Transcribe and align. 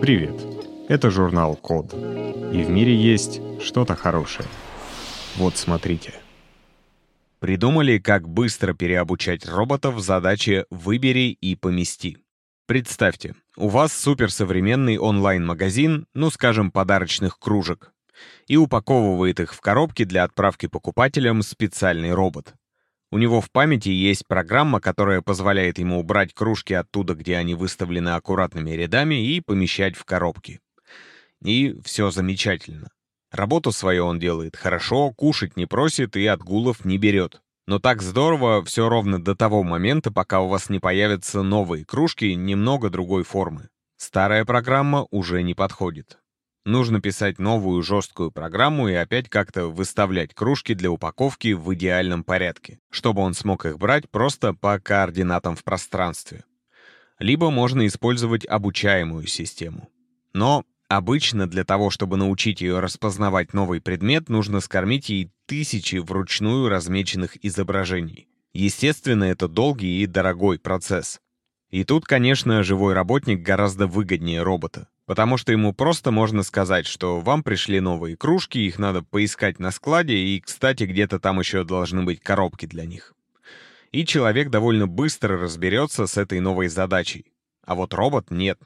Привет! 0.00 0.34
Это 0.88 1.10
журнал 1.10 1.56
Код. 1.56 1.92
И 1.92 2.62
в 2.62 2.70
мире 2.70 2.96
есть 2.96 3.38
что-то 3.60 3.94
хорошее. 3.96 4.48
Вот 5.36 5.58
смотрите. 5.58 6.14
Придумали, 7.38 7.98
как 7.98 8.26
быстро 8.26 8.72
переобучать 8.72 9.46
роботов 9.46 9.96
в 9.96 10.00
задаче 10.00 10.64
«выбери 10.70 11.36
и 11.38 11.54
помести». 11.54 12.16
Представьте, 12.66 13.34
у 13.58 13.68
вас 13.68 13.92
суперсовременный 13.92 14.96
онлайн-магазин, 14.96 16.06
ну 16.14 16.30
скажем, 16.30 16.70
подарочных 16.70 17.38
кружек, 17.38 17.92
и 18.46 18.56
упаковывает 18.56 19.38
их 19.38 19.52
в 19.52 19.60
коробки 19.60 20.04
для 20.04 20.24
отправки 20.24 20.66
покупателям 20.66 21.42
специальный 21.42 22.14
робот. 22.14 22.54
У 23.12 23.18
него 23.18 23.40
в 23.40 23.50
памяти 23.50 23.88
есть 23.88 24.26
программа, 24.26 24.80
которая 24.80 25.20
позволяет 25.20 25.78
ему 25.78 25.98
убрать 25.98 26.32
кружки 26.32 26.72
оттуда, 26.74 27.14
где 27.14 27.36
они 27.36 27.54
выставлены 27.54 28.10
аккуратными 28.10 28.70
рядами, 28.70 29.26
и 29.26 29.40
помещать 29.40 29.96
в 29.96 30.04
коробки. 30.04 30.60
И 31.42 31.76
все 31.84 32.10
замечательно. 32.10 32.90
Работу 33.32 33.72
свою 33.72 34.06
он 34.06 34.18
делает 34.18 34.56
хорошо, 34.56 35.12
кушать 35.12 35.56
не 35.56 35.66
просит 35.66 36.16
и 36.16 36.26
отгулов 36.26 36.84
не 36.84 36.98
берет. 36.98 37.40
Но 37.66 37.78
так 37.78 38.02
здорово 38.02 38.64
все 38.64 38.88
ровно 38.88 39.22
до 39.22 39.34
того 39.34 39.62
момента, 39.62 40.10
пока 40.10 40.40
у 40.40 40.48
вас 40.48 40.70
не 40.70 40.80
появятся 40.80 41.42
новые 41.42 41.84
кружки 41.84 42.34
немного 42.34 42.90
другой 42.90 43.22
формы. 43.22 43.68
Старая 43.96 44.44
программа 44.44 45.06
уже 45.10 45.42
не 45.42 45.54
подходит. 45.54 46.18
Нужно 46.66 47.00
писать 47.00 47.38
новую 47.38 47.82
жесткую 47.82 48.30
программу 48.30 48.88
и 48.88 48.92
опять 48.92 49.30
как-то 49.30 49.68
выставлять 49.68 50.34
кружки 50.34 50.74
для 50.74 50.90
упаковки 50.90 51.54
в 51.54 51.72
идеальном 51.74 52.22
порядке, 52.22 52.78
чтобы 52.90 53.22
он 53.22 53.32
смог 53.32 53.64
их 53.64 53.78
брать 53.78 54.10
просто 54.10 54.52
по 54.52 54.78
координатам 54.78 55.56
в 55.56 55.64
пространстве. 55.64 56.44
Либо 57.18 57.50
можно 57.50 57.86
использовать 57.86 58.46
обучаемую 58.46 59.26
систему. 59.26 59.88
Но 60.34 60.64
обычно 60.88 61.48
для 61.48 61.64
того, 61.64 61.88
чтобы 61.88 62.18
научить 62.18 62.60
ее 62.60 62.80
распознавать 62.80 63.54
новый 63.54 63.80
предмет, 63.80 64.28
нужно 64.28 64.60
скормить 64.60 65.08
ей 65.08 65.30
тысячи 65.46 65.96
вручную 65.96 66.68
размеченных 66.68 67.42
изображений. 67.42 68.28
Естественно, 68.52 69.24
это 69.24 69.48
долгий 69.48 70.02
и 70.02 70.06
дорогой 70.06 70.58
процесс. 70.58 71.20
И 71.70 71.84
тут, 71.84 72.04
конечно, 72.04 72.62
живой 72.62 72.92
работник 72.92 73.40
гораздо 73.40 73.86
выгоднее 73.86 74.42
робота. 74.42 74.88
Потому 75.10 75.38
что 75.38 75.50
ему 75.50 75.72
просто 75.72 76.12
можно 76.12 76.44
сказать, 76.44 76.86
что 76.86 77.18
вам 77.18 77.42
пришли 77.42 77.80
новые 77.80 78.16
кружки, 78.16 78.58
их 78.58 78.78
надо 78.78 79.02
поискать 79.02 79.58
на 79.58 79.72
складе, 79.72 80.16
и, 80.16 80.40
кстати, 80.40 80.84
где-то 80.84 81.18
там 81.18 81.40
еще 81.40 81.64
должны 81.64 82.04
быть 82.04 82.20
коробки 82.20 82.66
для 82.66 82.86
них. 82.86 83.12
И 83.90 84.06
человек 84.06 84.50
довольно 84.50 84.86
быстро 84.86 85.36
разберется 85.36 86.06
с 86.06 86.16
этой 86.16 86.38
новой 86.38 86.68
задачей. 86.68 87.26
А 87.66 87.74
вот 87.74 87.92
робот 87.92 88.30
нет. 88.30 88.60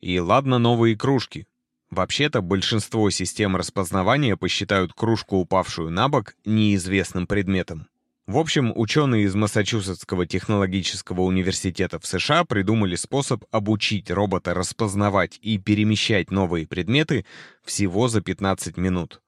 И 0.00 0.18
ладно 0.18 0.58
новые 0.58 0.96
кружки. 0.96 1.46
Вообще-то 1.88 2.42
большинство 2.42 3.08
систем 3.10 3.54
распознавания 3.54 4.36
посчитают 4.36 4.92
кружку, 4.92 5.36
упавшую 5.36 5.92
на 5.92 6.08
бок, 6.08 6.34
неизвестным 6.44 7.28
предметом. 7.28 7.86
В 8.30 8.38
общем, 8.38 8.72
ученые 8.76 9.24
из 9.24 9.34
Массачусетского 9.34 10.24
технологического 10.24 11.22
университета 11.22 11.98
в 11.98 12.06
США 12.06 12.44
придумали 12.44 12.94
способ 12.94 13.42
обучить 13.50 14.08
робота 14.08 14.54
распознавать 14.54 15.40
и 15.42 15.58
перемещать 15.58 16.30
новые 16.30 16.64
предметы 16.64 17.26
всего 17.64 18.06
за 18.06 18.20
15 18.20 18.76
минут. 18.76 19.20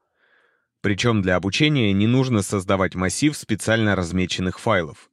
Причем 0.82 1.20
для 1.20 1.34
обучения 1.34 1.92
не 1.92 2.06
нужно 2.06 2.42
создавать 2.42 2.94
массив 2.94 3.36
специально 3.36 3.96
размеченных 3.96 4.60
файлов. 4.60 5.10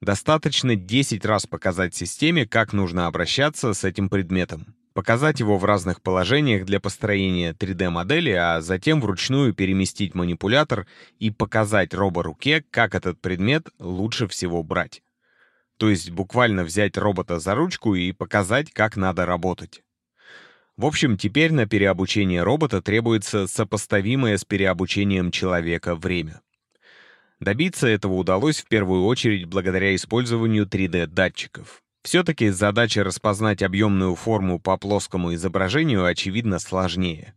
Достаточно 0.00 0.76
10 0.76 1.24
раз 1.24 1.48
показать 1.48 1.96
системе, 1.96 2.46
как 2.46 2.72
нужно 2.72 3.08
обращаться 3.08 3.74
с 3.74 3.82
этим 3.82 4.10
предметом 4.10 4.77
показать 4.98 5.38
его 5.38 5.58
в 5.58 5.64
разных 5.64 6.02
положениях 6.02 6.64
для 6.64 6.80
построения 6.80 7.52
3D-модели, 7.52 8.32
а 8.32 8.60
затем 8.60 9.00
вручную 9.00 9.54
переместить 9.54 10.16
манипулятор 10.16 10.88
и 11.20 11.30
показать 11.30 11.94
робо-руке, 11.94 12.64
как 12.72 12.96
этот 12.96 13.20
предмет 13.20 13.68
лучше 13.78 14.26
всего 14.26 14.64
брать. 14.64 15.04
То 15.76 15.88
есть 15.88 16.10
буквально 16.10 16.64
взять 16.64 16.96
робота 16.96 17.38
за 17.38 17.54
ручку 17.54 17.94
и 17.94 18.10
показать, 18.10 18.72
как 18.72 18.96
надо 18.96 19.24
работать. 19.24 19.84
В 20.76 20.84
общем, 20.84 21.16
теперь 21.16 21.52
на 21.52 21.66
переобучение 21.66 22.42
робота 22.42 22.82
требуется 22.82 23.46
сопоставимое 23.46 24.36
с 24.36 24.44
переобучением 24.44 25.30
человека 25.30 25.94
время. 25.94 26.40
Добиться 27.38 27.86
этого 27.86 28.14
удалось 28.14 28.62
в 28.62 28.66
первую 28.66 29.04
очередь 29.04 29.44
благодаря 29.44 29.94
использованию 29.94 30.66
3D-датчиков. 30.66 31.84
Все-таки 32.08 32.48
задача 32.48 33.04
распознать 33.04 33.62
объемную 33.62 34.14
форму 34.14 34.58
по 34.58 34.78
плоскому 34.78 35.34
изображению 35.34 36.06
очевидно 36.06 36.58
сложнее. 36.58 37.34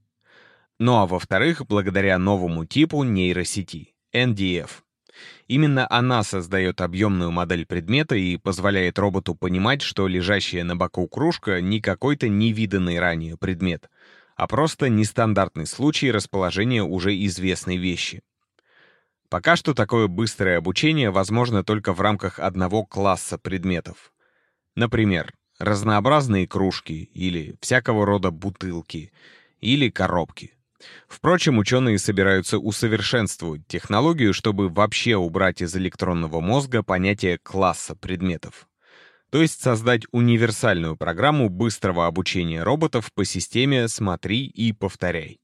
Ну 0.80 0.96
а 0.96 1.06
во-вторых, 1.06 1.68
благодаря 1.68 2.18
новому 2.18 2.64
типу 2.64 3.04
нейросети— 3.04 3.94
NDF. 4.16 4.70
Именно 5.50 5.86
она 5.90 6.24
создает 6.24 6.80
объемную 6.80 7.32
модель 7.32 7.66
предмета 7.66 8.16
и 8.16 8.38
позволяет 8.38 8.98
роботу 8.98 9.36
понимать, 9.36 9.82
что 9.82 10.08
лежащая 10.08 10.64
на 10.64 10.78
боку 10.78 11.06
кружка 11.06 11.60
не 11.60 11.82
какой-то 11.82 12.30
невиданный 12.30 12.98
ранее 12.98 13.36
предмет, 13.36 13.90
а 14.38 14.48
просто 14.48 14.88
нестандартный 14.88 15.68
случай 15.68 16.14
расположения 16.14 16.82
уже 16.82 17.14
известной 17.26 17.76
вещи. 17.76 18.22
Пока 19.28 19.58
что 19.58 19.74
такое 19.74 20.08
быстрое 20.08 20.58
обучение 20.58 21.12
возможно 21.12 21.62
только 21.62 21.92
в 21.92 22.00
рамках 22.00 22.40
одного 22.40 22.86
класса 22.86 23.38
предметов. 23.38 24.14
Например, 24.76 25.34
разнообразные 25.60 26.48
кружки 26.48 27.04
или 27.14 27.56
всякого 27.62 28.06
рода 28.06 28.32
бутылки 28.32 29.12
или 29.60 29.90
коробки. 29.90 30.54
Впрочем, 31.08 31.60
ученые 31.60 32.00
собираются 32.00 32.58
усовершенствовать 32.58 33.68
технологию, 33.68 34.34
чтобы 34.34 34.70
вообще 34.70 35.16
убрать 35.16 35.62
из 35.62 35.76
электронного 35.76 36.40
мозга 36.40 36.82
понятие 36.82 37.38
класса 37.38 37.96
предметов. 37.96 38.68
То 39.30 39.42
есть 39.42 39.62
создать 39.62 40.04
универсальную 40.12 40.98
программу 40.98 41.50
быстрого 41.50 42.08
обучения 42.08 42.64
роботов 42.64 43.12
по 43.14 43.24
системе 43.24 43.88
«смотри 43.88 44.46
и 44.46 44.74
повторяй». 44.74 45.40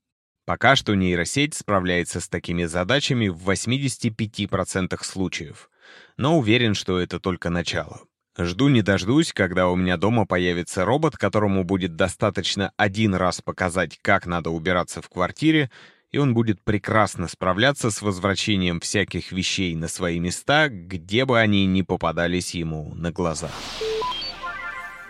Пока 0.45 0.75
что 0.75 0.95
нейросеть 0.95 1.53
справляется 1.53 2.19
с 2.19 2.27
такими 2.27 2.65
задачами 2.65 3.27
в 3.27 3.49
85% 3.49 4.97
случаев, 5.03 5.69
но 6.17 6.37
уверен, 6.37 6.73
что 6.73 6.99
это 6.99 7.19
только 7.19 7.49
начало. 7.49 8.01
Жду 8.39 8.67
не 8.67 8.83
дождусь, 8.83 9.33
когда 9.33 9.67
у 9.67 9.75
меня 9.75 9.97
дома 9.97 10.25
появится 10.25 10.85
робот, 10.85 11.17
которому 11.17 11.63
будет 11.63 11.95
достаточно 11.95 12.71
один 12.77 13.15
раз 13.15 13.41
показать, 13.41 13.97
как 14.01 14.27
надо 14.27 14.51
убираться 14.51 15.01
в 15.01 15.09
квартире, 15.09 15.71
и 16.11 16.19
он 16.19 16.35
будет 16.35 16.61
прекрасно 16.63 17.27
справляться 17.27 17.89
с 17.89 18.01
возвращением 18.01 18.79
всяких 18.79 19.31
вещей 19.31 19.75
на 19.75 19.87
свои 19.87 20.19
места, 20.19 20.69
где 20.69 21.25
бы 21.25 21.39
они 21.39 21.65
ни 21.65 21.81
попадались 21.81 22.53
ему 22.53 22.93
на 22.95 23.11
глаза. 23.11 23.49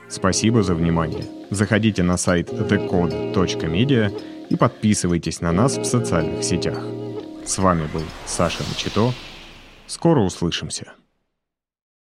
Спасибо 0.10 0.64
за 0.64 0.74
внимание. 0.74 1.26
Заходите 1.50 2.04
на 2.04 2.16
сайт 2.16 2.50
thecode.media 2.50 4.48
и 4.50 4.56
подписывайтесь 4.56 5.42
на 5.42 5.52
нас 5.52 5.78
в 5.78 5.84
социальных 5.84 6.44
сетях. 6.46 6.82
С 7.46 7.58
вами 7.58 7.88
был 7.94 8.04
Саша 8.26 8.64
Мчито. 8.72 9.14
Скоро 9.86 10.22
услышимся. 10.22 10.94